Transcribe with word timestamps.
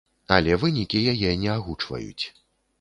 Але 0.37 0.55
вынікі 0.63 1.03
яе 1.13 1.31
не 1.45 1.53
агучваюць. 1.59 2.25